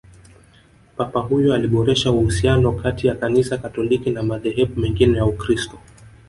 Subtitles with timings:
[0.97, 5.79] papa huyo aliboresha uhusiano kati ya kanisa katoliki na madhehebu mengine ya ukristo